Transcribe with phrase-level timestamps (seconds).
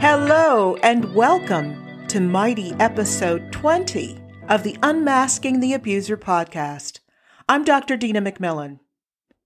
[0.00, 7.00] Hello, and welcome to Mighty Episode 20 of the Unmasking the Abuser podcast.
[7.48, 7.96] I'm Dr.
[7.96, 8.78] Dina McMillan.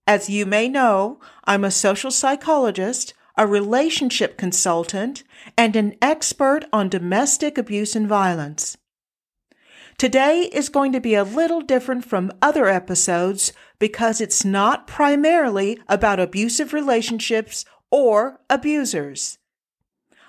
[0.05, 5.23] As you may know, I'm a social psychologist, a relationship consultant,
[5.57, 8.77] and an expert on domestic abuse and violence.
[10.01, 15.77] Today is going to be a little different from other episodes because it's not primarily
[15.87, 19.37] about abusive relationships or abusers.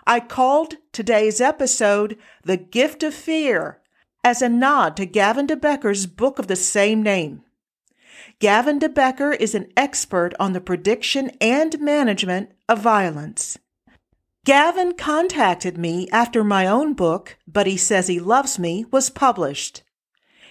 [0.06, 3.80] I called today's episode The Gift of Fear
[4.22, 7.40] as a nod to Gavin de Becker's book of the same name.
[8.40, 13.56] Gavin de Becker is an expert on the prediction and management of violence.
[14.44, 19.84] Gavin contacted me after my own book, But He Says He Loves Me, was published.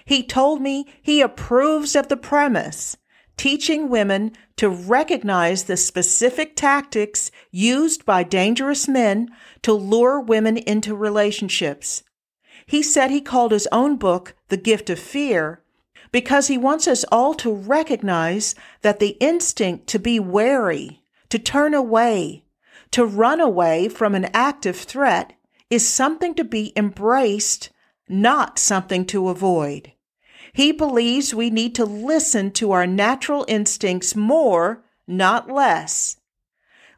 [0.06, 2.96] He told me he approves of the premise,
[3.36, 9.28] teaching women to recognize the specific tactics used by dangerous men
[9.60, 12.02] to lure women into relationships.
[12.64, 15.62] He said he called his own book The Gift of Fear
[16.12, 21.74] because he wants us all to recognize that the instinct to be wary, to turn
[21.74, 22.44] away,
[22.92, 25.32] to run away from an active threat
[25.70, 27.70] is something to be embraced,
[28.08, 29.92] not something to avoid.
[30.52, 36.18] He believes we need to listen to our natural instincts more, not less.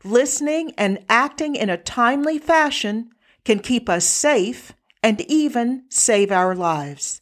[0.03, 3.11] Listening and acting in a timely fashion
[3.45, 4.73] can keep us safe
[5.03, 7.21] and even save our lives.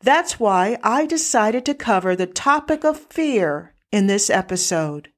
[0.00, 5.10] That's why I decided to cover the topic of fear in this episode.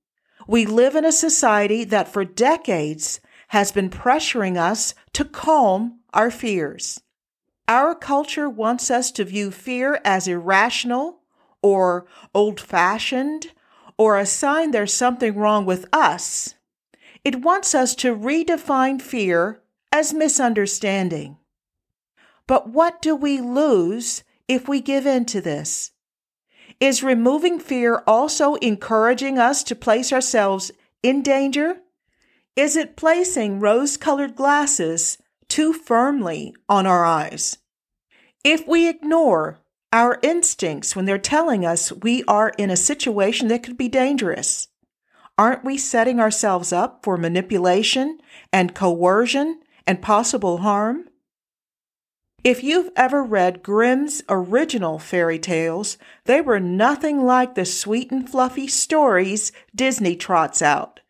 [0.50, 3.20] We live in a society that for decades
[3.50, 7.00] has been pressuring us to calm our fears.
[7.68, 11.20] Our culture wants us to view fear as irrational
[11.62, 13.52] or old fashioned
[13.96, 16.56] or a sign there's something wrong with us.
[17.22, 21.36] It wants us to redefine fear as misunderstanding.
[22.48, 25.92] But what do we lose if we give in to this?
[26.80, 30.70] Is removing fear also encouraging us to place ourselves
[31.02, 31.76] in danger?
[32.56, 37.58] Is it placing rose colored glasses too firmly on our eyes?
[38.42, 39.58] If we ignore
[39.92, 44.68] our instincts when they're telling us we are in a situation that could be dangerous,
[45.36, 48.18] aren't we setting ourselves up for manipulation
[48.54, 51.09] and coercion and possible harm?
[52.42, 58.26] If you've ever read Grimm's original fairy tales, they were nothing like the sweet and
[58.26, 61.00] fluffy stories Disney trots out.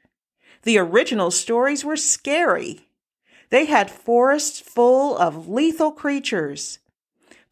[0.64, 2.88] The original stories were scary.
[3.50, 6.80] They had forests full of lethal creatures.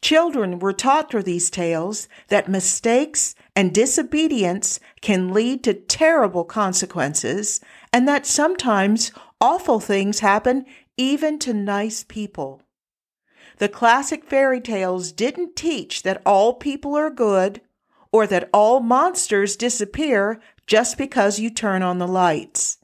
[0.01, 7.61] Children were taught through these tales that mistakes and disobedience can lead to terrible consequences
[7.93, 10.65] and that sometimes awful things happen
[10.97, 12.61] even to nice people.
[13.59, 17.61] The classic fairy tales didn't teach that all people are good
[18.11, 22.77] or that all monsters disappear just because you turn on the lights.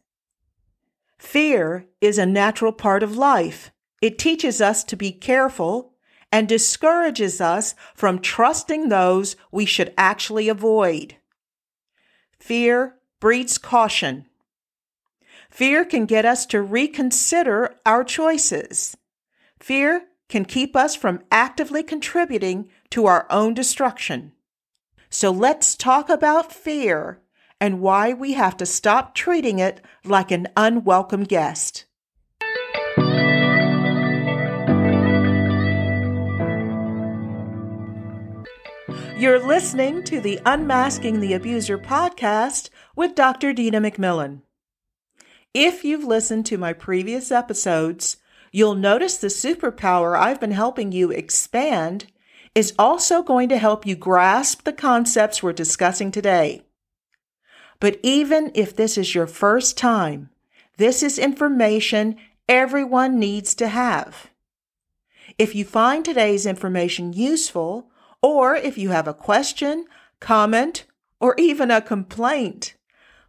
[1.18, 3.72] Fear is a natural part of life.
[4.02, 5.94] It teaches us to be careful
[6.30, 11.16] and discourages us from trusting those we should actually avoid.
[12.38, 14.26] Fear breeds caution.
[15.50, 18.98] Fear can get us to reconsider our choices.
[19.58, 24.32] Fear can keep us from actively contributing to our own destruction.
[25.10, 27.22] So let's talk about fear
[27.62, 31.86] and why we have to stop treating it like an unwelcome guest.
[39.18, 43.54] You're listening to the Unmasking the Abuser podcast with Dr.
[43.54, 44.42] Dina McMillan.
[45.54, 48.18] If you've listened to my previous episodes,
[48.56, 52.06] You'll notice the superpower I've been helping you expand
[52.56, 56.62] is also going to help you grasp the concepts we're discussing today.
[57.82, 60.30] But even if this is your first time,
[60.78, 62.16] this is information
[62.48, 64.30] everyone needs to have.
[65.38, 67.90] If you find today's information useful,
[68.22, 69.84] or if you have a question,
[70.22, 70.86] comment,
[71.20, 72.76] or even a complaint,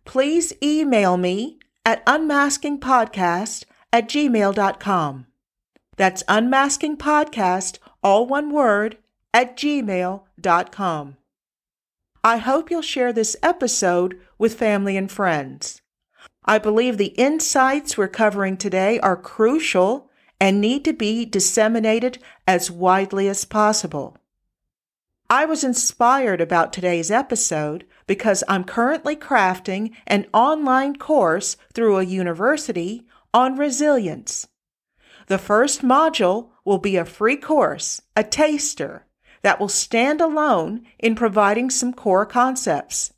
[0.04, 3.64] please email me at unmaskingpodcast
[3.96, 5.26] at gmail.com.
[5.96, 8.98] That's unmaskingpodcast, all one word,
[9.32, 11.16] at gmail.com.
[12.22, 15.80] I hope you'll share this episode with family and friends.
[16.44, 22.70] I believe the insights we're covering today are crucial and need to be disseminated as
[22.70, 24.18] widely as possible.
[25.30, 32.04] I was inspired about today's episode because I'm currently crafting an online course through a
[32.04, 33.05] university
[33.36, 34.48] on resilience.
[35.26, 39.04] The first module will be a free course, a taster,
[39.42, 43.12] that will stand alone in providing some core concepts.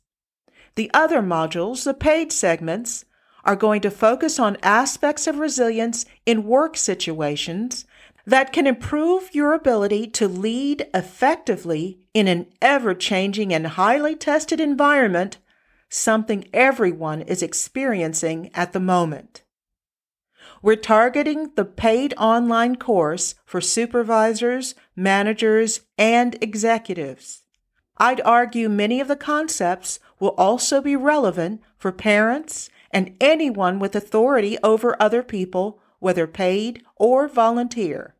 [0.75, 3.05] The other modules, the paid segments,
[3.45, 7.85] are going to focus on aspects of resilience in work situations
[8.25, 14.59] that can improve your ability to lead effectively in an ever changing and highly tested
[14.59, 15.37] environment,
[15.89, 19.43] something everyone is experiencing at the moment.
[20.61, 27.43] We're targeting the paid online course for supervisors, managers, and executives.
[27.97, 33.95] I'd argue many of the concepts will also be relevant for parents and anyone with
[33.95, 38.15] authority over other people, whether paid or volunteer.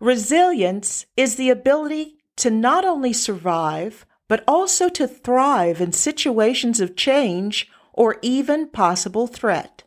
[0.00, 6.96] Resilience is the ability to not only survive, but also to thrive in situations of
[6.96, 9.84] change or even possible threat.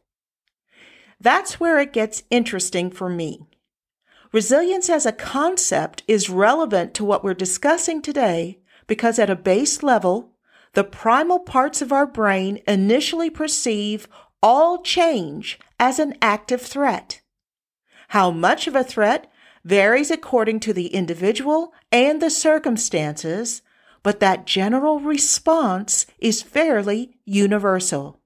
[1.20, 3.48] That's where it gets interesting for me.
[4.32, 9.84] Resilience as a concept is relevant to what we're discussing today because at a base
[9.84, 10.34] level,
[10.74, 14.08] the primal parts of our brain initially perceive
[14.42, 17.22] all change as an active threat.
[18.10, 19.32] How much of a threat
[19.66, 23.62] varies according to the individual and the circumstances,
[24.04, 28.20] but that general response is fairly universal.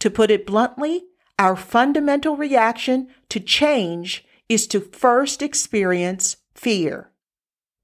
[0.00, 1.04] To put it bluntly,
[1.38, 7.10] our fundamental reaction to change is to first experience fear.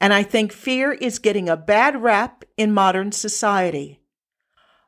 [0.01, 4.01] And I think fear is getting a bad rap in modern society.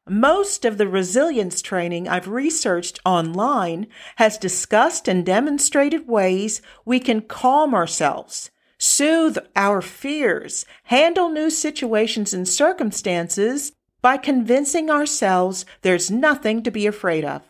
[0.09, 3.87] Most of the resilience training I've researched online
[4.17, 12.35] has discussed and demonstrated ways we can calm ourselves, soothe our fears, handle new situations
[12.35, 13.73] and circumstances
[14.03, 17.43] by convincing ourselves there's nothing to be afraid of.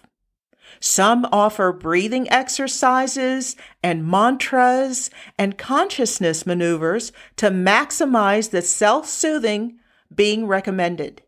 [0.79, 9.79] Some offer breathing exercises and mantras and consciousness maneuvers to maximize the self soothing
[10.15, 11.23] being recommended.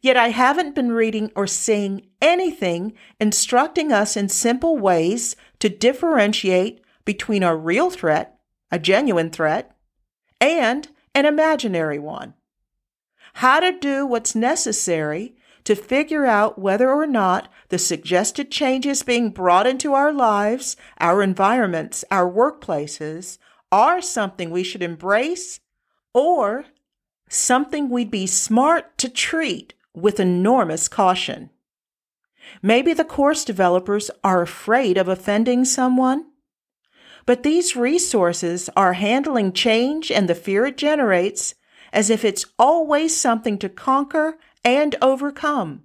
[0.00, 6.80] Yet I haven't been reading or seeing anything instructing us in simple ways to differentiate
[7.04, 8.38] between a real threat,
[8.70, 9.76] a genuine threat,
[10.40, 12.34] and an imaginary one.
[13.34, 15.35] How to do what's necessary
[15.66, 21.22] to figure out whether or not the suggested changes being brought into our lives, our
[21.22, 23.38] environments, our workplaces
[23.72, 25.58] are something we should embrace
[26.14, 26.66] or
[27.28, 31.50] something we'd be smart to treat with enormous caution.
[32.62, 36.26] Maybe the course developers are afraid of offending someone.
[37.26, 41.56] But these resources are handling change and the fear it generates
[41.92, 45.84] as if it's always something to conquer and overcome.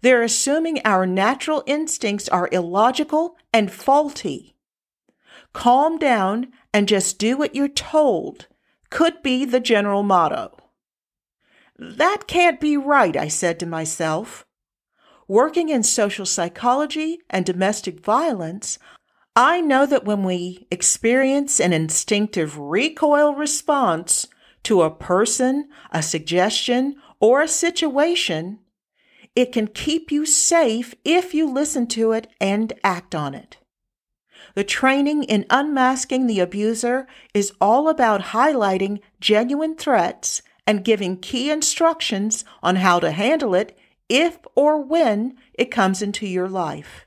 [0.00, 4.56] They're assuming our natural instincts are illogical and faulty.
[5.52, 8.48] Calm down and just do what you're told
[8.90, 10.56] could be the general motto.
[11.78, 14.44] That can't be right, I said to myself.
[15.28, 18.78] Working in social psychology and domestic violence,
[19.36, 24.26] I know that when we experience an instinctive recoil response
[24.64, 28.58] to a person, a suggestion, or a situation,
[29.34, 33.58] it can keep you safe if you listen to it and act on it.
[34.54, 41.48] The training in unmasking the abuser is all about highlighting genuine threats and giving key
[41.48, 47.06] instructions on how to handle it if or when it comes into your life.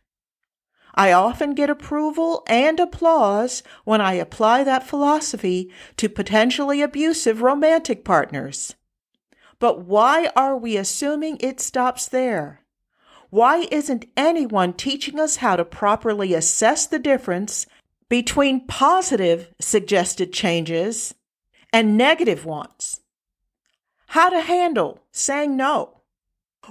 [0.96, 8.06] I often get approval and applause when I apply that philosophy to potentially abusive romantic
[8.06, 8.76] partners.
[9.66, 12.62] But why are we assuming it stops there?
[13.32, 17.66] Why isn't anyone teaching us how to properly assess the difference
[18.08, 21.16] between positive suggested changes
[21.74, 23.02] and negative ones?
[24.10, 26.02] How to handle saying no?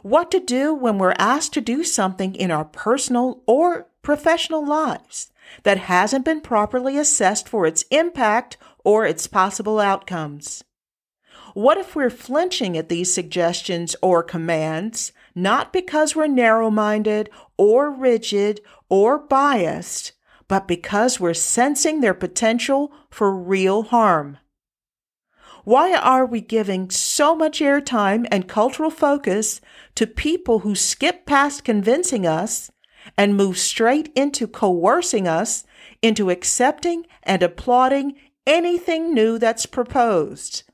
[0.03, 5.33] What to do when we're asked to do something in our personal or professional lives
[5.65, 10.63] that hasn't been properly assessed for its impact or its possible outcomes?
[11.55, 17.93] What if we're flinching at these suggestions or commands, not because we're narrow minded or
[17.93, 20.13] rigid or biased,
[20.49, 24.39] but because we're sensing their potential for real harm?
[25.63, 29.61] Why are we giving so much airtime and cultural focus
[29.95, 32.73] to people who skip past convincing us
[33.17, 35.65] and move straight into coercing us
[36.03, 40.65] into accepting and applauding anything new that's proposed?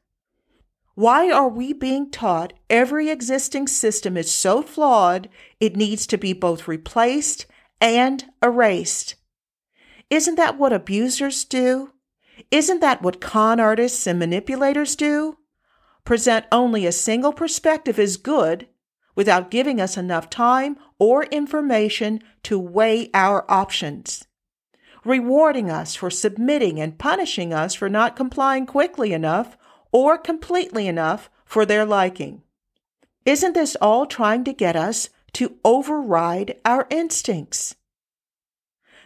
[1.01, 6.35] Why are we being taught every existing system is so flawed it needs to be
[6.35, 7.47] both replaced
[7.81, 9.15] and erased?
[10.11, 11.95] Isn't that what abusers do?
[12.51, 15.39] Isn't that what con artists and manipulators do?
[16.05, 18.69] Present only a single perspective as good
[19.15, 24.27] without giving us enough time or information to weigh our options,
[25.07, 29.57] rewarding us for submitting and punishing us for not complying quickly enough
[29.93, 32.43] or completely enough for their liking.
[33.27, 37.77] Isn't this all trying to get us to override our instincts?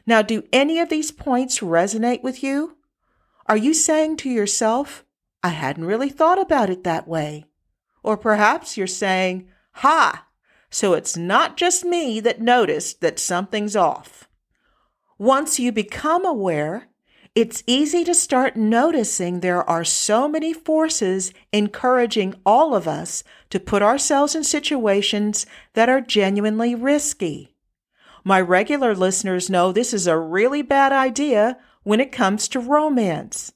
[0.06, 2.76] Now, do any of these points resonate with you?
[3.46, 5.04] Are you saying to yourself,
[5.42, 7.46] I hadn't really thought about it that way?
[8.02, 10.26] Or perhaps you're saying, Ha!
[10.70, 14.28] So it's not just me that noticed that something's off.
[15.18, 16.88] Once you become aware,
[17.34, 23.58] it's easy to start noticing there are so many forces encouraging all of us to
[23.58, 27.52] put ourselves in situations that are genuinely risky.
[28.22, 33.52] My regular listeners know this is a really bad idea when it comes to romance.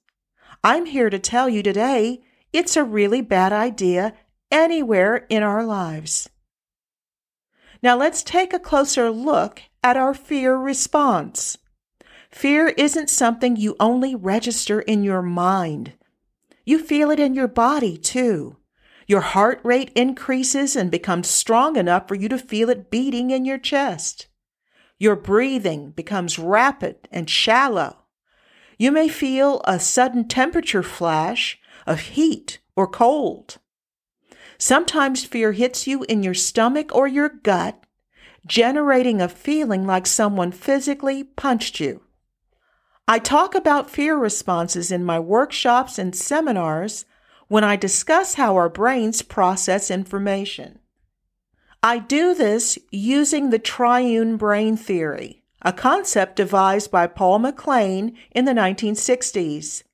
[0.65, 2.21] I'm here to tell you today
[2.53, 4.15] it's a really bad idea
[4.51, 6.29] anywhere in our lives.
[7.81, 11.57] Now let's take a closer look at our fear response.
[12.31, 15.95] Fear isn't something you only register in your mind.
[16.65, 18.59] You feel it in your body too.
[19.07, 23.47] Your heart rate increases and becomes strong enough for you to feel it beating in
[23.47, 24.29] your chest.
[24.99, 28.05] Your breathing becomes rapid and shallow.
[28.79, 33.57] You may feel a sudden temperature flash of heat or cold.
[34.59, 37.83] Sometimes fear hits you in your stomach or your gut,
[38.47, 42.03] generating a feeling like someone physically punched you.
[43.11, 47.07] I talk about fear responses in my workshops and seminars
[47.47, 50.79] when I discuss how our brains process information.
[51.83, 58.45] I do this using the triune brain theory, a concept devised by Paul MacLean in
[58.45, 59.85] the 1960s.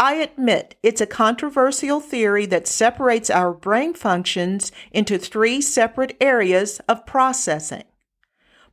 [0.00, 6.80] I admit it's a controversial theory that separates our brain functions into three separate areas
[6.88, 7.84] of processing.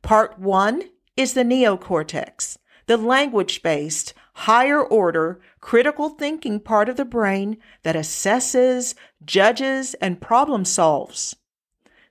[0.02, 0.82] Part one
[1.16, 2.58] is the neocortex
[2.88, 10.20] the language based, higher order, critical thinking part of the brain that assesses, judges, and
[10.20, 11.36] problem solves.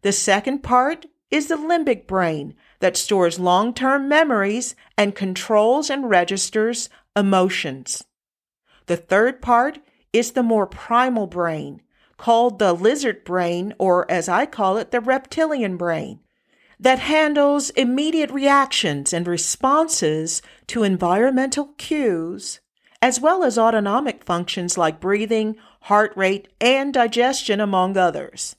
[0.03, 6.09] The second part is the limbic brain that stores long term memories and controls and
[6.09, 8.03] registers emotions.
[8.85, 9.79] The third part
[10.13, 11.81] is the more primal brain,
[12.17, 16.19] called the lizard brain, or as I call it, the reptilian brain,
[16.79, 22.59] that handles immediate reactions and responses to environmental cues,
[23.01, 28.55] as well as autonomic functions like breathing, heart rate, and digestion, among others.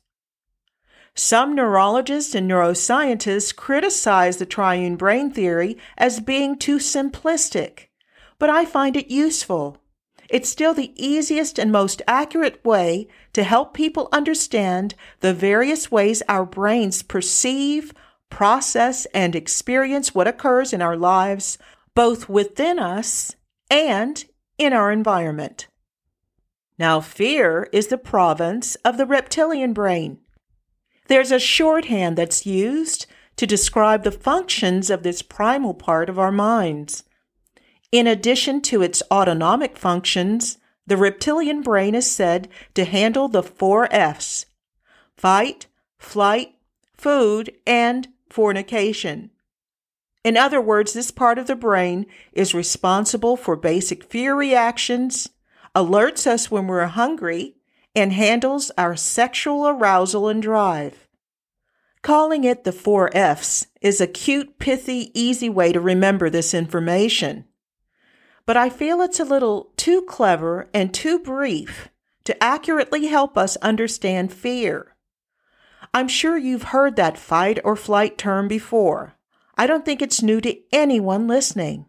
[1.15, 7.89] Some neurologists and neuroscientists criticize the triune brain theory as being too simplistic,
[8.39, 9.79] but I find it useful.
[10.29, 16.23] It's still the easiest and most accurate way to help people understand the various ways
[16.29, 17.93] our brains perceive,
[18.31, 21.59] process, and experience what occurs in our lives,
[21.95, 23.35] both within us
[23.71, 24.25] and
[24.57, 25.69] in our environment.
[26.79, 30.19] Now, fear is the province of the reptilian brain.
[31.09, 33.07] There's a shorthand that's used
[33.37, 37.05] to describe the functions of this primal part of our minds.
[37.91, 43.93] In addition to its autonomic functions, the reptilian brain is said to handle the four
[43.93, 44.47] F's
[45.17, 45.67] fight,
[45.99, 46.55] flight,
[46.95, 49.31] food, and fornication.
[50.25, 55.29] In other words, this part of the brain is responsible for basic fear reactions,
[55.75, 57.55] alerts us when we're hungry,
[57.95, 61.09] and handles our sexual arousal and drive.
[62.03, 67.45] Calling it the four F's is a cute, pithy, easy way to remember this information.
[68.47, 71.89] But I feel it's a little too clever and too brief
[72.25, 74.95] to accurately help us understand fear.
[75.95, 79.15] I'm sure you've heard that fight or flight term before.
[79.57, 81.87] I don't think it's new to anyone listening.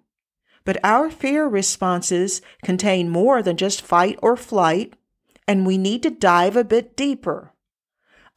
[0.65, 4.93] But our fear responses contain more than just fight or flight,
[5.47, 7.53] and we need to dive a bit deeper.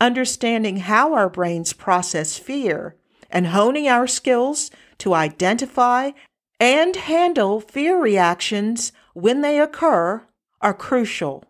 [0.01, 2.97] Understanding how our brains process fear
[3.31, 6.11] and honing our skills to identify
[6.61, 10.27] and handle fear reactions when they occur
[10.61, 11.45] are crucial.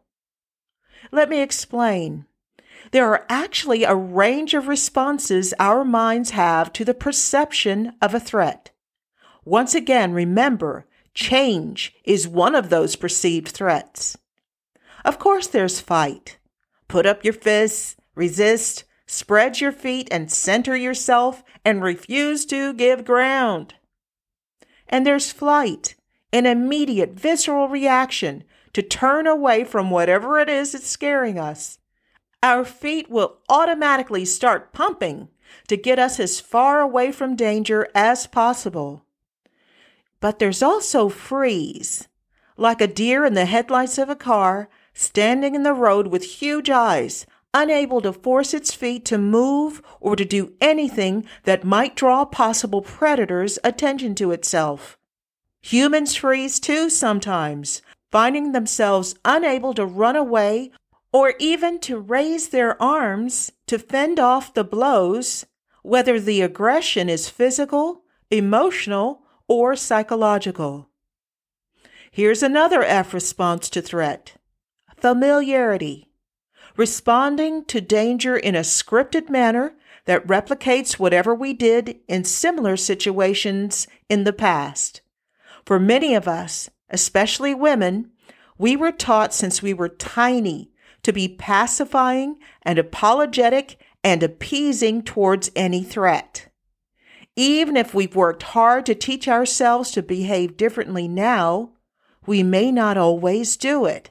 [1.10, 2.26] Let me explain.
[2.92, 8.20] There are actually a range of responses our minds have to the perception of a
[8.20, 8.70] threat.
[9.46, 14.18] Once again, remember, change is one of those perceived threats.
[15.06, 16.38] Of course, there's fight.
[16.86, 23.06] put up your fists, resist, spread your feet and center yourself and refuse to give
[23.06, 23.72] ground.
[24.86, 25.94] And there's flight,
[26.30, 28.44] an immediate visceral reaction
[28.74, 31.78] to turn away from whatever it is that's scaring us.
[32.42, 35.28] Our feet will automatically start pumping
[35.68, 39.04] to get us as far away from danger as possible.
[40.20, 42.08] But there's also freeze,
[42.56, 46.68] like a deer in the headlights of a car, standing in the road with huge
[46.68, 52.24] eyes, unable to force its feet to move or to do anything that might draw
[52.24, 54.98] possible predators' attention to itself.
[55.60, 60.72] Humans freeze too sometimes, finding themselves unable to run away
[61.12, 65.44] or even to raise their arms to fend off the blows,
[65.82, 70.88] whether the aggression is physical, emotional, or psychological.
[72.10, 74.36] Here's another F response to threat
[74.96, 76.08] familiarity,
[76.76, 83.86] responding to danger in a scripted manner that replicates whatever we did in similar situations
[84.08, 85.00] in the past.
[85.64, 88.10] For many of us, especially women,
[88.58, 90.71] we were taught since we were tiny
[91.02, 96.48] to be pacifying and apologetic and appeasing towards any threat.
[97.36, 101.70] Even if we've worked hard to teach ourselves to behave differently now,
[102.26, 104.10] we may not always do it.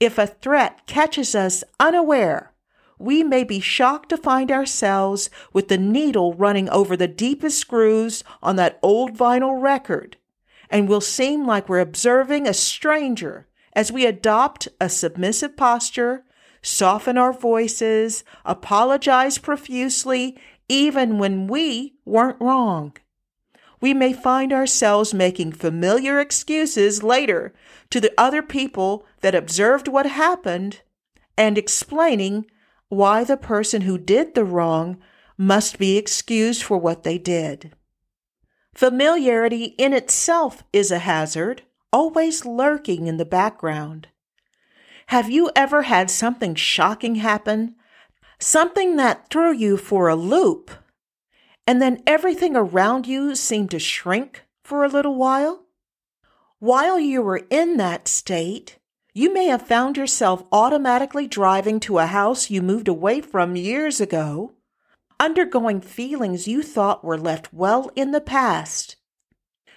[0.00, 2.52] If a threat catches us unaware,
[2.98, 8.22] we may be shocked to find ourselves with the needle running over the deepest grooves
[8.42, 10.16] on that old vinyl record
[10.70, 16.24] and will seem like we're observing a stranger as we adopt a submissive posture,
[16.62, 20.38] soften our voices, apologize profusely,
[20.68, 22.96] even when we weren't wrong.
[23.80, 27.52] We may find ourselves making familiar excuses later
[27.90, 30.82] to the other people that observed what happened
[31.36, 32.46] and explaining
[32.88, 34.98] why the person who did the wrong
[35.36, 37.72] must be excused for what they did.
[38.74, 44.08] Familiarity in itself is a hazard, always lurking in the background.
[45.06, 47.74] Have you ever had something shocking happen?
[48.38, 50.70] Something that threw you for a loop,
[51.66, 55.64] and then everything around you seemed to shrink for a little while?
[56.58, 58.78] While you were in that state,
[59.14, 64.00] you may have found yourself automatically driving to a house you moved away from years
[64.00, 64.54] ago
[65.22, 68.96] undergoing feelings you thought were left well in the past.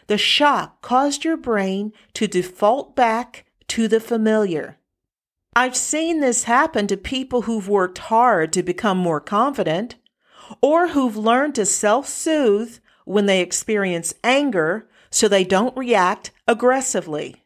[0.08, 4.78] The shock caused your brain to default back to the familiar.
[5.56, 9.96] I've seen this happen to people who've worked hard to become more confident
[10.62, 17.44] or who've learned to self soothe when they experience anger so they don't react aggressively.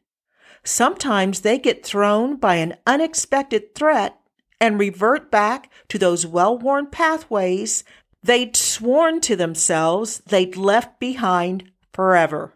[0.63, 4.19] Sometimes they get thrown by an unexpected threat
[4.59, 7.83] and revert back to those well worn pathways
[8.21, 12.53] they'd sworn to themselves they'd left behind forever.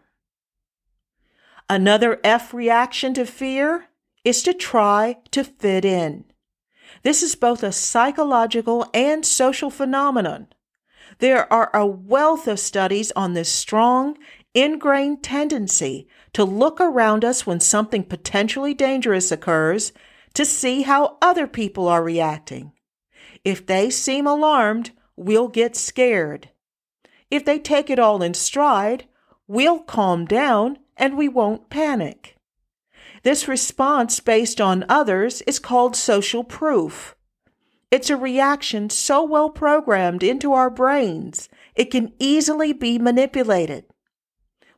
[1.68, 3.88] Another F reaction to fear
[4.24, 6.24] is to try to fit in.
[7.02, 10.46] This is both a psychological and social phenomenon.
[11.18, 14.16] There are a wealth of studies on this strong,
[14.54, 19.92] ingrained tendency to look around us when something potentially dangerous occurs
[20.32, 22.72] to see how other people are reacting.
[23.44, 26.48] If they seem alarmed, we'll get scared.
[27.30, 29.04] If they take it all in stride,
[29.46, 32.36] we'll calm down and we won't panic.
[33.22, 37.16] This response based on others is called social proof.
[37.90, 43.84] It's a reaction so well programmed into our brains, it can easily be manipulated.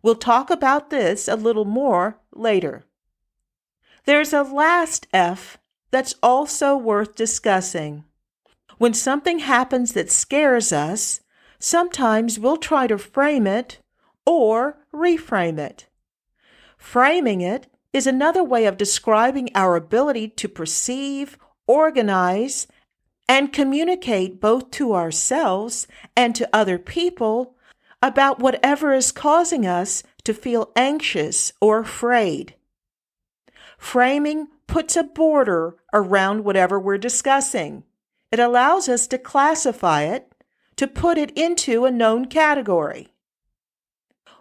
[0.02, 2.85] We'll talk about this a little more later.
[4.05, 5.59] There's a last F
[5.90, 8.05] that's also worth discussing.
[8.79, 11.20] When something happens that scares us,
[11.59, 13.81] sometimes we'll try to frame it
[14.26, 15.86] or reframe it.
[16.76, 22.66] Framing it is another way of describing our ability to perceive, organize,
[23.28, 27.56] and communicate both to ourselves and to other people
[28.02, 32.54] about whatever is causing us to feel anxious or afraid.
[33.78, 37.84] Framing puts a border around whatever we're discussing.
[38.30, 40.32] It allows us to classify it,
[40.76, 43.08] to put it into a known category.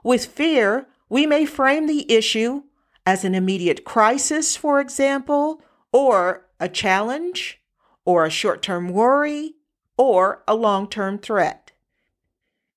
[0.05, 2.61] With fear, we may frame the issue
[3.07, 7.59] as an immediate crisis, for example, or a challenge,
[8.05, 9.55] or a short term worry,
[9.97, 11.71] or a long term threat.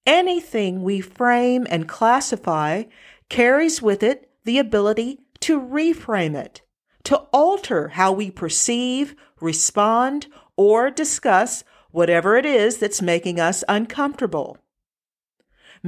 [0.07, 2.85] Anything we frame and classify
[3.29, 6.63] carries with it the ability to reframe it,
[7.05, 14.57] to alter how we perceive, respond, or discuss whatever it is that's making us uncomfortable.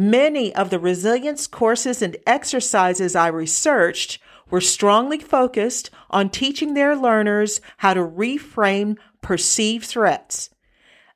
[0.01, 6.97] Many of the resilience courses and exercises I researched were strongly focused on teaching their
[6.97, 10.49] learners how to reframe perceived threats,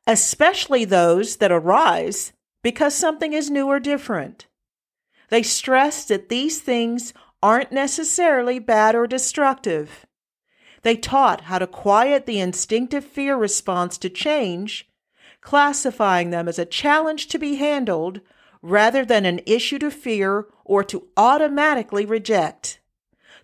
[0.07, 4.49] especially those that arise because something is new or different.
[5.31, 10.05] They stressed that these things aren't necessarily bad or destructive.
[10.83, 14.87] They taught how to quiet the instinctive fear response to change,
[15.41, 18.21] classifying them as a challenge to be handled
[18.65, 22.81] rather than an issue to fear or to automatically reject.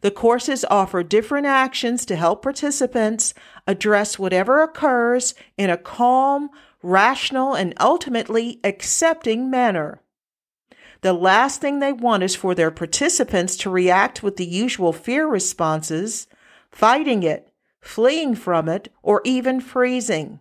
[0.01, 3.35] The courses offer different actions to help participants
[3.67, 6.49] address whatever occurs in a calm,
[6.83, 10.01] rational, and ultimately accepting manner.
[11.03, 15.27] The last thing they want is for their participants to react with the usual fear
[15.27, 16.29] responses,
[16.71, 20.41] fighting it, fleeing from it, or even freezing.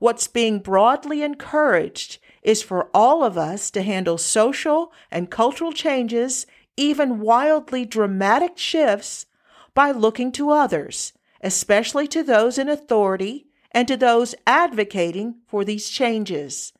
[0.00, 6.46] What's being broadly encouraged is for all of us to handle social and cultural changes,
[6.76, 9.26] even wildly dramatic shifts,
[9.74, 15.88] by looking to others, especially to those in authority and to those advocating for these
[15.88, 16.72] changes.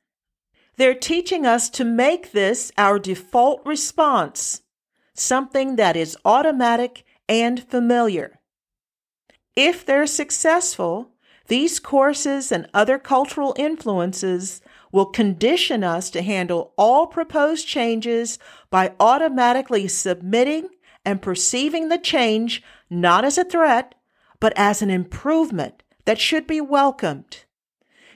[0.77, 4.63] They're teaching us to make this our default response,
[5.15, 8.41] something that is automatic and familiar.
[9.55, 11.11] If they're successful,
[11.49, 14.61] these courses and other cultural influences
[14.93, 18.39] will condition us to handle all proposed changes
[18.71, 20.69] by automatically submitting
[21.05, 23.95] and perceiving the change not as a threat,
[24.39, 27.45] but as an improvement that should be welcomed.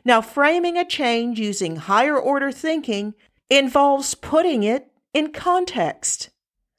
[0.04, 3.14] Now, framing a change using higher order thinking
[3.50, 6.30] involves putting it in context.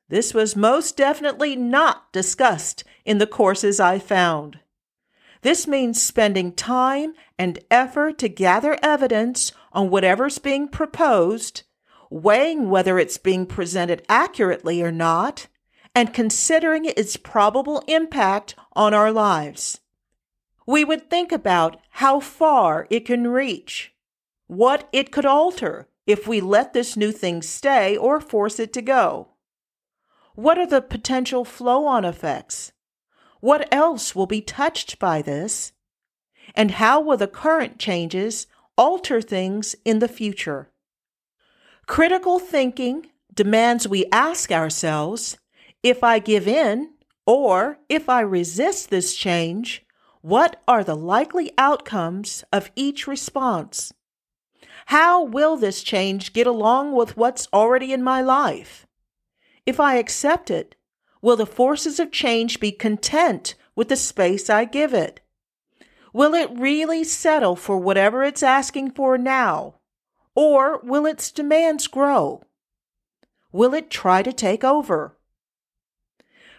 [0.10, 4.60] This was most definitely not discussed in the courses I found.
[5.42, 11.64] This means spending time and effort to gather evidence on whatever's being proposed,
[12.10, 15.48] weighing whether it's being presented accurately or not,
[15.94, 19.80] and considering its probable impact on our lives
[20.68, 23.94] we would think about how far it can reach,
[24.48, 28.82] what it could alter if we let this new thing stay or force it to
[28.82, 29.30] go.
[30.36, 32.74] What are the potential flow on effects?
[33.40, 35.72] What else will be touched by this?
[36.54, 38.46] And how will the current changes
[38.78, 40.70] alter things in the future?
[41.88, 45.38] Critical thinking demands we ask ourselves
[45.84, 46.94] if I give in
[47.26, 49.86] or if I resist this change,
[50.22, 53.94] what are the likely outcomes of each response?
[54.88, 58.88] How will this change get along with what's already in my life?
[59.66, 60.76] If I accept it,
[61.22, 65.20] will the forces of change be content with the space I give it?
[66.18, 69.76] Will it really settle for whatever it's asking for now?
[70.34, 72.42] Or will its demands grow?
[73.52, 75.16] Will it try to take over?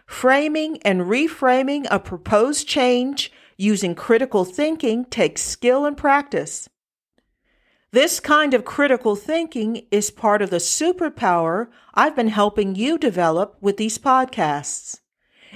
[0.07, 6.69] Framing and reframing a proposed change using critical thinking takes skill and practice.
[7.91, 13.57] This kind of critical thinking is part of the superpower I've been helping you develop
[13.61, 15.01] with these podcasts.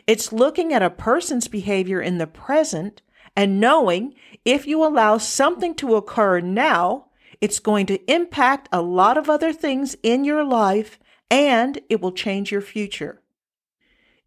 [0.09, 3.01] It's looking at a person's behavior in the present
[3.37, 4.15] and knowing
[4.45, 7.07] if you allow something to occur now,
[7.41, 10.99] it's going to impact a lot of other things in your life
[11.31, 13.21] and it will change your future.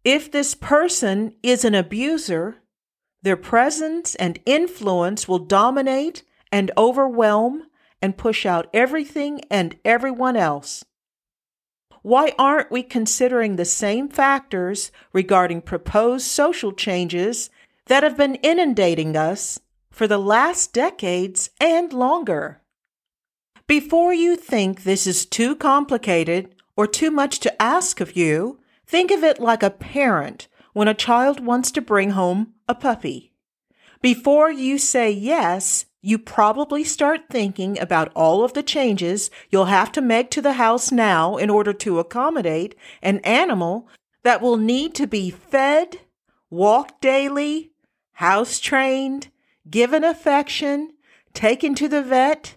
[0.04, 2.58] If this person is an abuser,
[3.22, 7.64] their presence and influence will dominate and overwhelm
[8.00, 10.84] and push out everything and everyone else.
[12.02, 17.50] Why aren't we considering the same factors regarding proposed social changes
[17.86, 22.60] that have been inundating us for the last decades and longer?
[23.66, 29.10] Before you think this is too complicated or too much to ask of you, think
[29.10, 33.32] of it like a parent when a child wants to bring home a puppy.
[34.02, 39.90] Before you say yes, you probably start thinking about all of the changes you'll have
[39.92, 43.88] to make to the house now in order to accommodate an animal
[44.22, 45.98] that will need to be fed,
[46.50, 47.72] walked daily,
[48.16, 49.28] house trained,
[49.68, 50.90] given affection,
[51.34, 52.56] taken to the vet,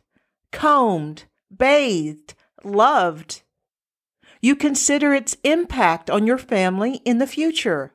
[0.53, 3.41] combed, bathed, loved.
[4.41, 7.93] You consider its impact on your family in the future.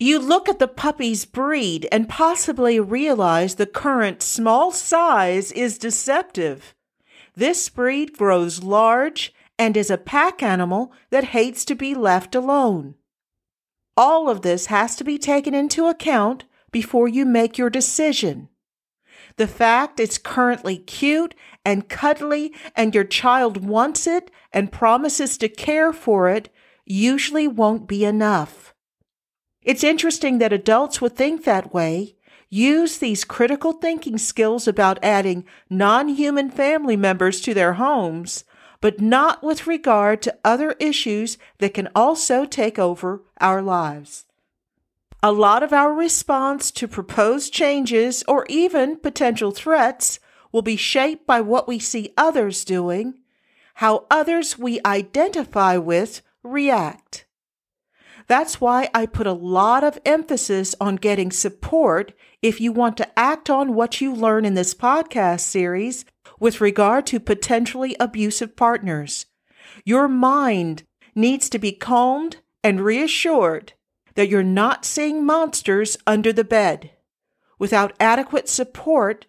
[0.00, 6.74] You look at the puppy's breed and possibly realize the current small size is deceptive.
[7.36, 12.96] This breed grows large and is a pack animal that hates to be left alone.
[13.96, 18.48] All of this has to be taken into account before you make your decision.
[19.36, 25.48] The fact it's currently cute and cuddly and your child wants it and promises to
[25.48, 26.52] care for it
[26.84, 28.74] usually won't be enough.
[29.62, 32.16] It's interesting that adults would think that way,
[32.48, 38.44] use these critical thinking skills about adding non human family members to their homes,
[38.80, 44.24] but not with regard to other issues that can also take over our lives.
[45.22, 50.18] A lot of our response to proposed changes or even potential threats
[50.50, 53.20] will be shaped by what we see others doing,
[53.74, 57.26] how others we identify with react.
[58.28, 63.18] That's why I put a lot of emphasis on getting support if you want to
[63.18, 66.06] act on what you learn in this podcast series
[66.38, 69.26] with regard to potentially abusive partners.
[69.84, 73.74] Your mind needs to be calmed and reassured
[74.14, 76.90] that you're not seeing monsters under the bed.
[77.58, 79.26] Without adequate support,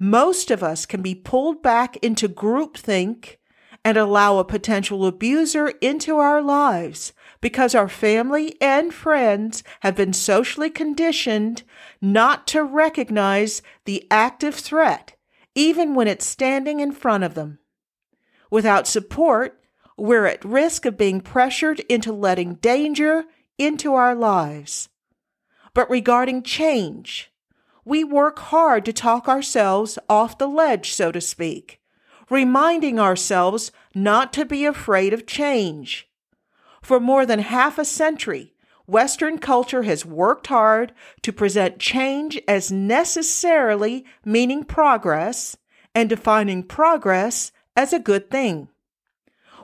[0.00, 3.36] most of us can be pulled back into groupthink
[3.84, 10.12] and allow a potential abuser into our lives because our family and friends have been
[10.12, 11.62] socially conditioned
[12.00, 15.14] not to recognize the active threat,
[15.54, 17.58] even when it's standing in front of them.
[18.50, 19.60] Without support,
[19.96, 23.24] we're at risk of being pressured into letting danger
[23.58, 24.88] into our lives.
[25.74, 27.30] But regarding change,
[27.84, 31.80] we work hard to talk ourselves off the ledge, so to speak,
[32.30, 36.08] reminding ourselves not to be afraid of change.
[36.82, 38.54] For more than half a century,
[38.86, 40.92] Western culture has worked hard
[41.22, 45.58] to present change as necessarily meaning progress
[45.94, 48.68] and defining progress as a good thing.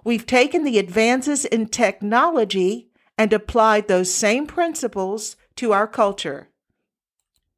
[0.05, 6.49] We've taken the advances in technology and applied those same principles to our culture.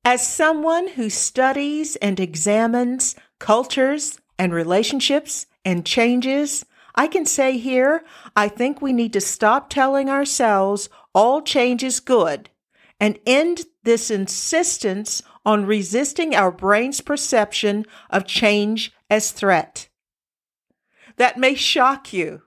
[0.04, 6.64] As someone who studies and examines cultures and relationships and changes,
[6.94, 8.04] I can say here,
[8.36, 12.50] I think we need to stop telling ourselves all change is good
[13.00, 19.88] and end this insistence on resisting our brain's perception of change as threat.
[21.16, 22.42] That may shock you,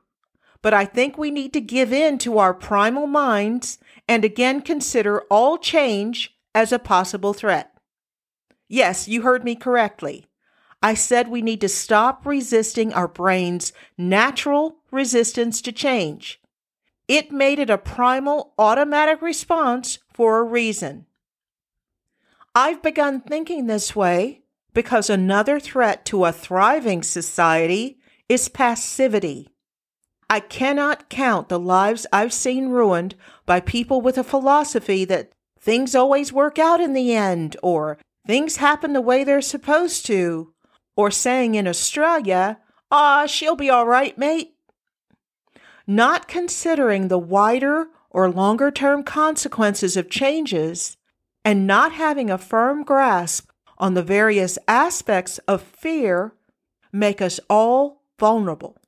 [0.62, 5.22] but I think we need to give in to our primal minds and again consider
[5.30, 7.74] all change as a possible threat.
[8.68, 10.26] Yes, you heard me correctly.
[10.82, 16.40] I said we need to stop resisting our brain's natural resistance to change.
[17.08, 21.06] It made it a primal automatic response for a reason.
[22.56, 24.44] I've begun thinking this way
[24.74, 29.50] because another threat to a thriving society is passivity.
[30.30, 33.16] I cannot count the lives I've seen ruined
[33.48, 38.58] by people with a philosophy that things always work out in the end, or things
[38.58, 40.54] happen the way they're supposed to,
[40.96, 42.60] or saying in Australia,
[42.92, 44.54] ah, she'll be all right, mate.
[45.88, 50.96] Not considering the wider or longer term consequences of changes,
[51.44, 56.34] and not having a firm grasp on the various aspects of fear
[56.92, 58.79] make us all vulnerable.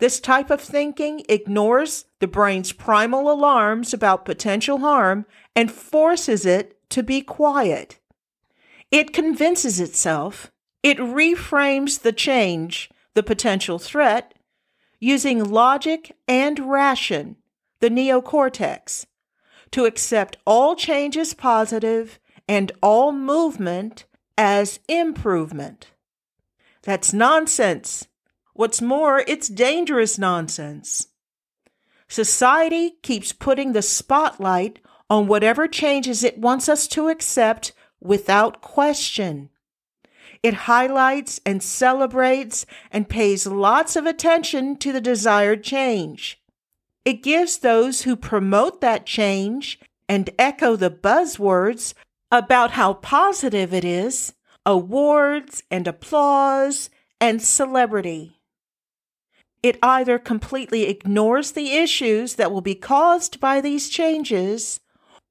[0.00, 6.78] This type of thinking ignores the brain's primal alarms about potential harm and forces it
[6.88, 7.98] to be quiet.
[8.90, 10.50] It convinces itself,
[10.82, 14.34] it reframes the change, the potential threat,
[14.98, 17.36] using logic and ration,
[17.80, 19.04] the neocortex,
[19.70, 24.06] to accept all change as positive and all movement
[24.38, 25.90] as improvement.
[26.82, 28.08] That's nonsense.
[28.60, 31.06] What's more, it's dangerous nonsense.
[32.08, 39.48] Society keeps putting the spotlight on whatever changes it wants us to accept without question.
[40.42, 46.38] It highlights and celebrates and pays lots of attention to the desired change.
[47.06, 51.94] It gives those who promote that change and echo the buzzwords
[52.30, 54.34] about how positive it is
[54.66, 56.90] awards and applause
[57.22, 58.36] and celebrity.
[59.62, 64.80] It either completely ignores the issues that will be caused by these changes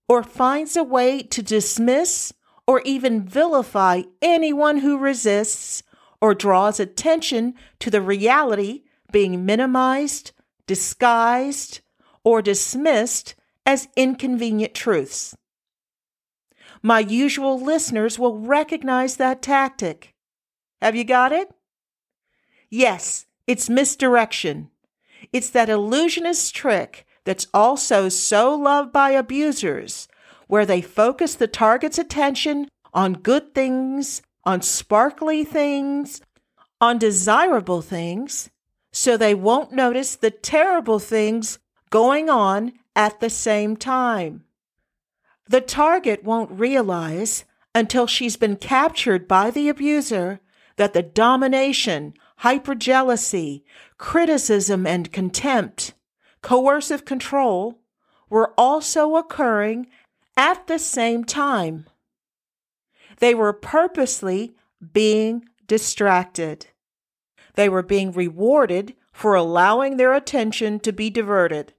[0.08, 2.34] or finds a way to dismiss
[2.68, 5.82] or even vilify anyone who resists
[6.22, 10.32] or draws attention to the reality being minimized,
[10.68, 11.82] disguised,
[12.24, 13.34] or dismissed
[13.66, 15.36] as inconvenient truths.
[16.84, 20.14] My usual listeners will recognize that tactic.
[20.82, 21.50] Have you got it?
[22.70, 24.70] Yes, it's misdirection.
[25.34, 30.08] It's that illusionist trick that's also so loved by abusers,
[30.46, 36.22] where they focus the target's attention on good things, on sparkly things,
[36.80, 38.52] on desirable things,
[38.92, 41.58] so they won't notice the terrible things
[41.90, 44.44] going on at the same time.
[45.48, 50.40] The target won't realize until she's been captured by the abuser
[50.76, 53.64] that the domination, hyperjealousy,
[53.98, 55.94] criticism, and contempt,
[56.42, 57.80] coercive control
[58.30, 59.88] were also occurring
[60.38, 61.86] at the same time.
[63.20, 64.54] They were purposely
[64.94, 66.68] being distracted.
[67.56, 71.74] They were being rewarded for allowing their attention to be diverted.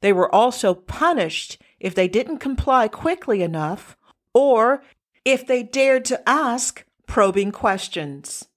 [0.00, 3.96] They were also punished if they didn't comply quickly enough
[4.34, 4.82] or
[5.24, 8.48] if they dared to ask probing questions.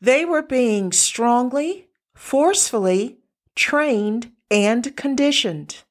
[0.00, 3.18] They were being strongly, forcefully
[3.54, 5.82] trained and conditioned.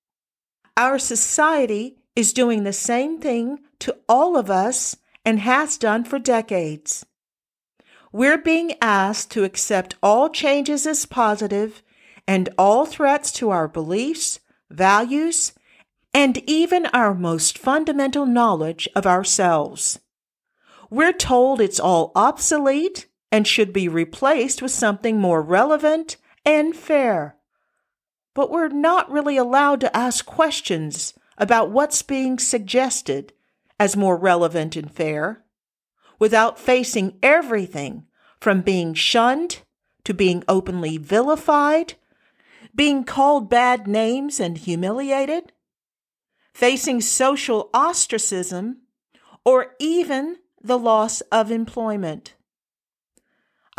[0.75, 6.17] Our society is doing the same thing to all of us and has done for
[6.17, 7.05] decades.
[8.11, 11.83] We're being asked to accept all changes as positive
[12.27, 14.39] and all threats to our beliefs,
[14.71, 15.53] values,
[16.13, 19.99] and even our most fundamental knowledge of ourselves.
[20.89, 27.35] We're told it's all obsolete and should be replaced with something more relevant and fair.
[28.33, 33.33] But we're not really allowed to ask questions about what's being suggested
[33.79, 35.43] as more relevant and fair
[36.19, 38.05] without facing everything
[38.39, 39.61] from being shunned
[40.03, 41.93] to being openly vilified,
[42.75, 45.51] being called bad names and humiliated,
[46.53, 48.81] facing social ostracism,
[49.45, 52.33] or even the loss of employment.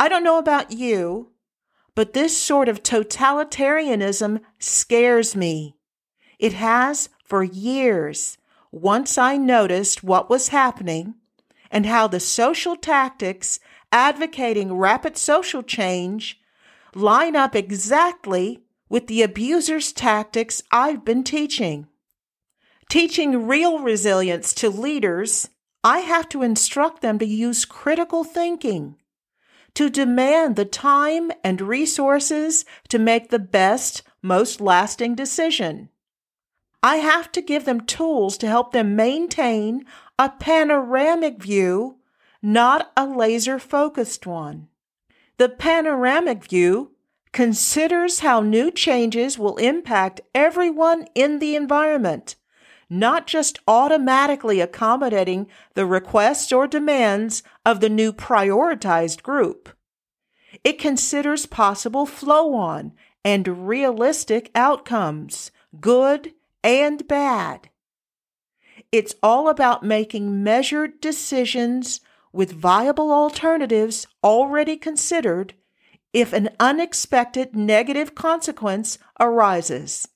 [0.01, 1.29] I don't know about you,
[1.93, 5.75] but this sort of totalitarianism scares me.
[6.39, 8.39] It has for years
[8.71, 11.13] once I noticed what was happening
[11.69, 13.59] and how the social tactics
[13.91, 16.41] advocating rapid social change
[16.95, 21.85] line up exactly with the abuser's tactics I've been teaching.
[22.89, 25.49] Teaching real resilience to leaders,
[25.83, 28.95] I have to instruct them to use critical thinking,
[29.73, 35.89] to demand the time and resources to make the best, most lasting decision.
[36.83, 39.85] I have to give them tools to help them maintain
[40.17, 41.97] a panoramic view,
[42.41, 44.67] not a laser focused one.
[45.37, 46.91] The panoramic view
[47.31, 52.35] considers how new changes will impact everyone in the environment,
[52.91, 59.69] not just automatically accommodating the requests or demands of the new prioritized group.
[60.65, 62.91] It considers possible flow on
[63.23, 66.33] and realistic outcomes, good
[66.65, 67.69] and bad.
[68.91, 72.01] It's all about making measured decisions
[72.33, 75.53] with viable alternatives already considered
[76.11, 80.09] if an unexpected negative consequence arises.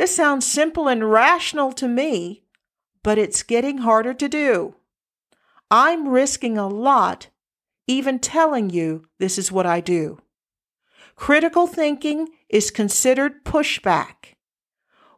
[0.00, 2.42] This sounds simple and rational to me,
[3.02, 4.76] but it's getting harder to do.
[5.70, 7.28] I'm risking a lot
[7.86, 10.22] even telling you this is what I do.
[11.16, 14.36] Critical thinking is considered pushback.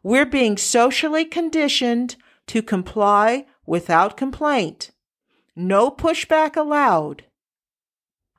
[0.03, 2.17] We're being socially conditioned
[2.47, 4.91] to comply without complaint.
[5.55, 7.23] No pushback allowed.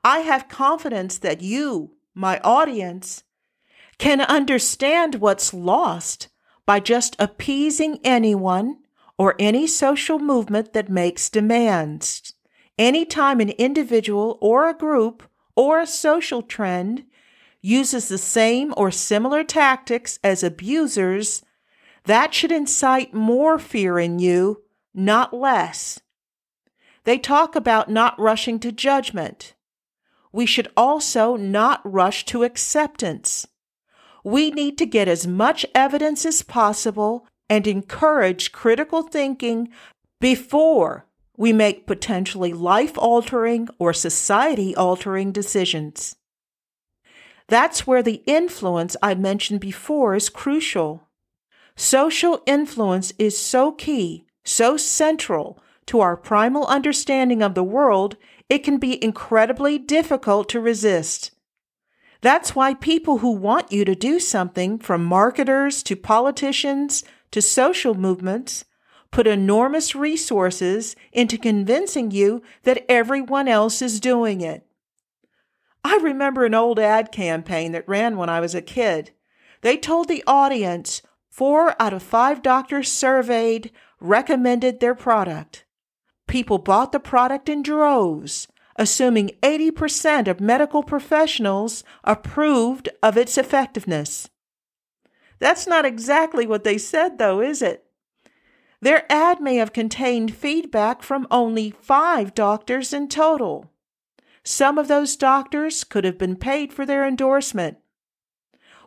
[0.03, 3.23] I have confidence that you, my audience,
[3.97, 6.27] can understand what's lost
[6.65, 8.77] by just appeasing anyone
[9.17, 12.33] or any social movement that makes demands.
[12.77, 15.23] Anytime an individual or a group
[15.55, 17.05] or a social trend
[17.61, 21.43] uses the same or similar tactics as abusers,
[22.03, 25.99] that should incite more fear in you, not less.
[27.05, 29.53] They talk about not rushing to judgment.
[30.31, 33.47] We should also not rush to acceptance.
[34.25, 39.69] We need to get as much evidence as possible and encourage critical thinking
[40.19, 41.05] before
[41.37, 46.15] we make potentially life altering or society altering decisions.
[47.49, 51.07] That's where the influence I mentioned before is crucial.
[51.75, 58.17] Social influence is so key, so central to our primal understanding of the world,
[58.49, 61.29] it can be incredibly difficult to resist.
[62.25, 67.93] That's why people who want you to do something, from marketers to politicians to social
[67.93, 68.65] movements,
[69.11, 74.65] put enormous resources into convincing you that everyone else is doing it.
[75.83, 79.11] I remember an old ad campaign that ran when I was a kid.
[79.61, 83.69] They told the audience Four out of five doctors surveyed
[83.99, 85.63] recommended their product.
[86.25, 94.29] People bought the product in droves, assuming 80% of medical professionals approved of its effectiveness.
[95.39, 97.85] That's not exactly what they said, though, is it?
[98.81, 103.71] Their ad may have contained feedback from only five doctors in total.
[104.43, 107.77] Some of those doctors could have been paid for their endorsement.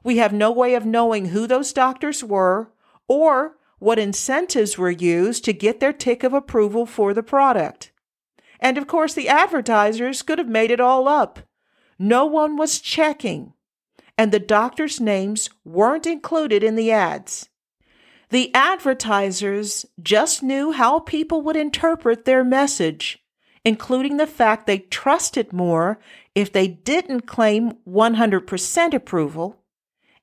[0.05, 2.71] We have no way of knowing who those doctors were
[3.09, 7.91] or what incentives were used to get their tick of approval for the product.
[8.61, 11.41] And of course, the advertisers could have made it all up.
[11.99, 13.53] No one was checking,
[14.17, 17.49] and the doctors' names weren't included in the ads.
[18.31, 23.19] The advertisers just knew how people would interpret their message,
[23.65, 25.99] including the fact they trusted more
[26.35, 29.57] if they didn't claim 100% approval,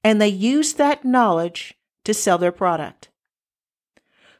[0.03, 1.73] and they used that knowledge
[2.03, 3.09] to sell their product.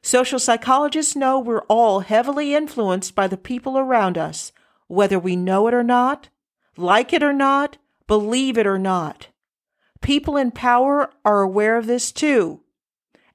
[0.06, 4.52] Social psychologists know we're all heavily influenced by the people around us,
[4.86, 6.30] whether we know it or not,
[6.78, 9.30] like it or not, believe it or not.
[10.04, 12.62] People in power are aware of this too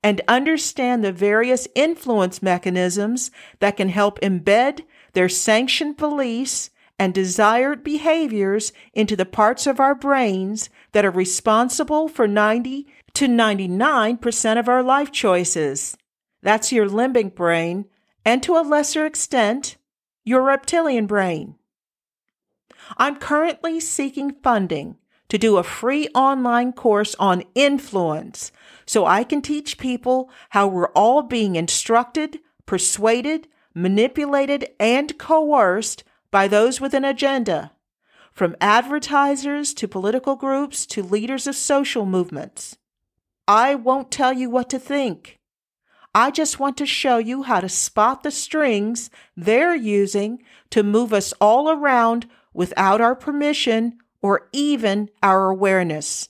[0.01, 7.83] and understand the various influence mechanisms that can help embed their sanctioned beliefs and desired
[7.83, 14.69] behaviors into the parts of our brains that are responsible for 90 to 99% of
[14.69, 15.97] our life choices.
[16.43, 17.87] That's your limbic brain,
[18.25, 19.77] and to a lesser extent,
[20.25, 21.57] your reptilian brain.
[22.97, 24.97] I'm currently seeking funding
[25.29, 28.53] to do a free online course on influence
[28.87, 36.49] so I can teach people how we're all being instructed, persuaded, manipulated, and coerced by
[36.49, 37.73] those with an agenda,
[38.33, 42.79] from advertisers to political groups to leaders of social movements.
[43.47, 45.40] I won't tell you what to think.
[46.15, 51.13] I just want to show you how to spot the strings they're using to move
[51.13, 56.29] us all around without our permission or even our awareness.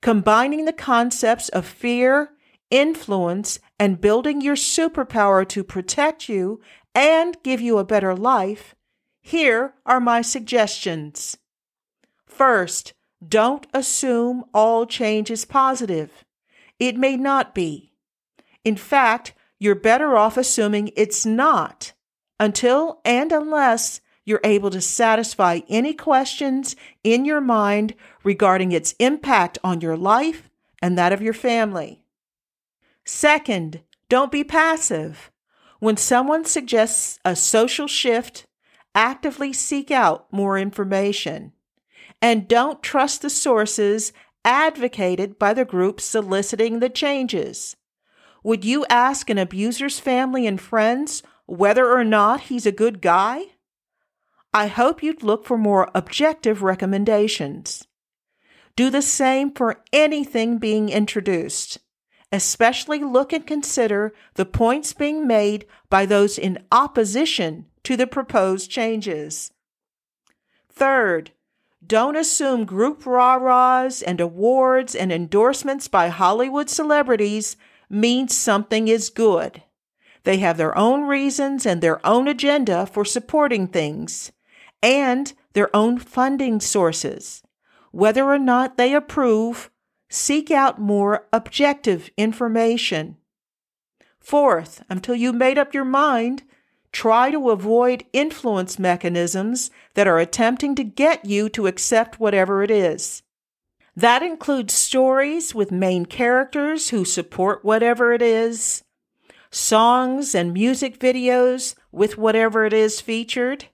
[0.00, 2.30] Combining the concepts of fear,
[2.70, 6.60] influence, and building your superpower to protect you
[6.94, 8.74] and give you a better life,
[9.22, 11.36] here are my suggestions.
[12.26, 12.94] First,
[13.26, 16.24] don't assume all change is positive.
[16.78, 17.92] It may not be.
[18.66, 21.92] In fact, you're better off assuming it's not
[22.40, 27.94] until and unless you're able to satisfy any questions in your mind
[28.24, 30.50] regarding its impact on your life
[30.82, 32.02] and that of your family.
[33.04, 35.30] Second, don't be passive.
[35.78, 38.48] When someone suggests a social shift,
[38.96, 41.52] actively seek out more information.
[42.20, 44.12] And don't trust the sources
[44.44, 47.76] advocated by the group soliciting the changes.
[48.46, 53.46] Would you ask an abuser's family and friends whether or not he's a good guy?
[54.54, 57.88] I hope you'd look for more objective recommendations.
[58.76, 61.78] Do the same for anything being introduced.
[62.30, 68.70] Especially look and consider the points being made by those in opposition to the proposed
[68.70, 69.50] changes.
[70.68, 71.32] Third,
[71.84, 77.56] don't assume group rah rahs and awards and endorsements by Hollywood celebrities
[77.88, 79.62] means something is good.
[80.24, 84.32] They have their own reasons and their own agenda for supporting things
[84.82, 87.42] and their own funding sources.
[87.92, 89.70] Whether or not they approve,
[90.08, 93.16] seek out more objective information.
[94.20, 96.42] Fourth, until you made up your mind,
[96.92, 102.70] try to avoid influence mechanisms that are attempting to get you to accept whatever it
[102.70, 103.22] is.
[103.96, 108.84] That includes stories with main characters who support whatever it is,
[109.50, 113.66] songs and music videos with whatever it is featured,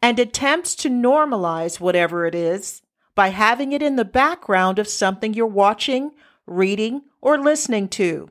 [0.00, 2.80] and attempts to normalize whatever it is
[3.16, 6.12] by having it in the background of something you're watching,
[6.46, 8.30] reading, or listening to.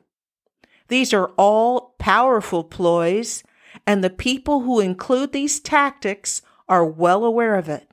[0.88, 3.42] These are all powerful ploys,
[3.86, 7.90] and the people who include these tactics are well aware of it.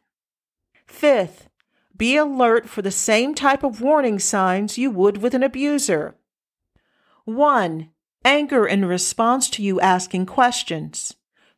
[0.85, 1.49] Fifth,
[2.01, 6.15] be alert for the same type of warning signs you would with an abuser.
[7.25, 7.91] 1.
[8.25, 11.13] Anger in response to you asking questions.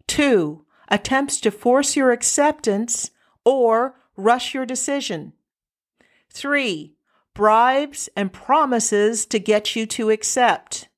[0.07, 3.11] 2 attempts to force your acceptance
[3.45, 5.31] or rush your decision.
[6.29, 6.97] Three,
[7.33, 10.89] bribes and promises to get you to accept.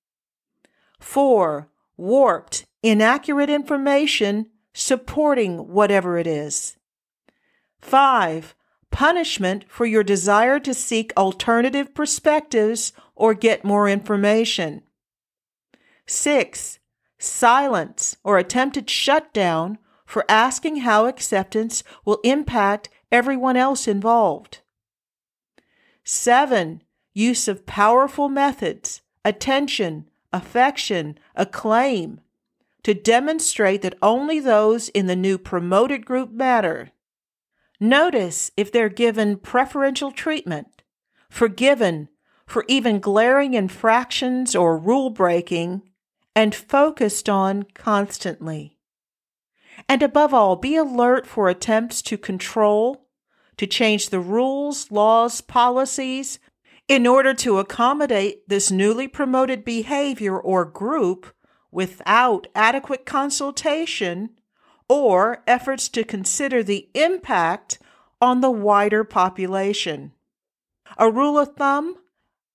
[0.99, 6.77] Four, warped, inaccurate information supporting whatever it is.
[7.79, 8.55] Five,
[8.95, 14.81] punishment for your desire to seek alternative perspectives or get more information.
[16.07, 16.79] Six,
[17.17, 24.61] silence or attempted shutdown for asking how acceptance will impact everyone else involved.
[26.05, 26.81] Seven,
[27.13, 32.21] use of powerful methods, attention, affection, acclaim,
[32.83, 36.91] to demonstrate that only those in the new promoted group matter.
[37.79, 40.83] Notice if they're given preferential treatment,
[41.29, 42.09] forgiven
[42.45, 45.81] for even glaring infractions or rule breaking,
[46.35, 48.77] and focused on constantly.
[49.89, 53.07] And above all, be alert for attempts to control,
[53.57, 56.39] to change the rules, laws, policies
[56.87, 61.33] in order to accommodate this newly promoted behavior or group
[61.71, 64.29] without adequate consultation
[64.87, 67.79] or efforts to consider the impact
[68.21, 70.11] on the wider population.
[70.97, 71.97] A rule of thumb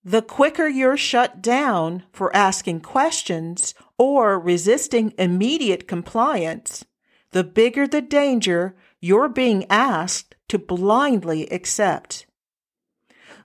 [0.02, 6.86] the quicker you're shut down for asking questions or resisting immediate compliance,
[7.32, 12.26] the bigger the danger you're being asked to blindly accept.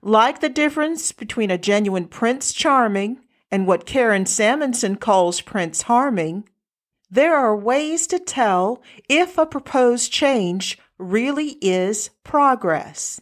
[0.01, 3.19] Like the difference between a genuine Prince Charming
[3.51, 6.47] and what Karen Salmansohn calls Prince Harming,
[7.09, 13.21] there are ways to tell if a proposed change really is progress.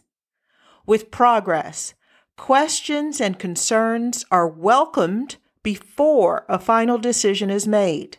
[0.86, 1.94] With progress,
[2.36, 8.18] questions and concerns are welcomed before a final decision is made.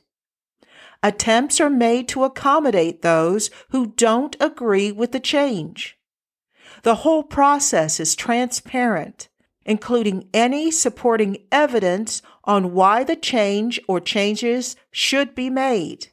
[1.03, 5.97] Attempts are made to accommodate those who don't agree with the change.
[6.81, 9.29] The whole process is transparent,
[9.65, 16.07] including any supporting evidence on why the change or changes should be made.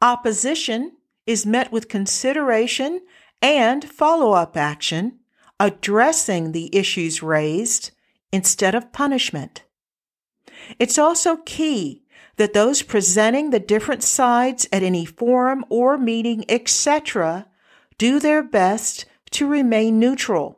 [0.00, 0.92] Opposition
[1.26, 3.02] is met with consideration
[3.42, 5.18] and follow up action
[5.60, 7.90] addressing the issues raised
[8.32, 9.64] instead of punishment.
[10.78, 12.04] It's also key
[12.36, 17.46] that those presenting the different sides at any forum or meeting, etc.,
[17.96, 20.57] do their best to remain neutral.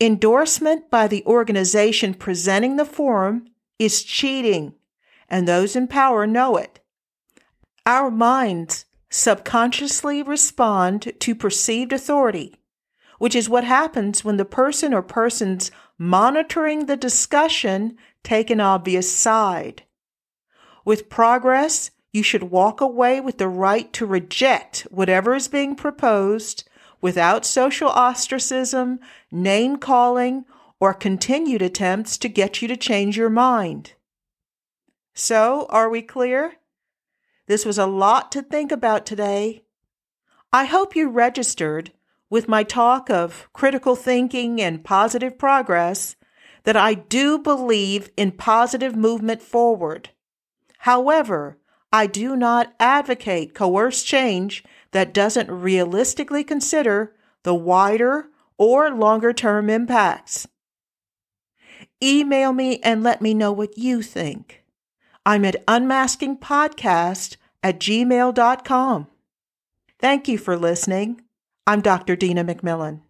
[0.00, 3.46] Endorsement by the organization presenting the forum
[3.78, 4.74] is cheating,
[5.28, 6.80] and those in power know it.
[7.84, 12.58] Our minds subconsciously respond to perceived authority
[13.18, 19.12] which is what happens when the person or persons monitoring the discussion take an obvious
[19.12, 19.82] side.
[20.84, 26.67] With progress, you should walk away with the right to reject whatever is being proposed
[27.00, 30.44] without social ostracism, name calling,
[30.80, 33.94] or continued attempts to get you to change your mind.
[35.14, 36.54] So, are we clear?
[37.46, 39.62] This was a lot to think about today.
[40.52, 41.92] I hope you registered
[42.30, 46.14] with my talk of critical thinking and positive progress
[46.64, 50.10] that I do believe in positive movement forward.
[50.80, 51.58] However,
[51.90, 54.62] I do not advocate coerced change
[54.92, 60.46] that doesn't realistically consider the wider or longer term impacts.
[62.02, 64.64] Email me and let me know what you think.
[65.26, 69.06] I'm at unmaskingpodcast at gmail.com.
[69.98, 71.20] Thank you for listening.
[71.66, 72.16] I'm Dr.
[72.16, 73.00] Dina McMillan.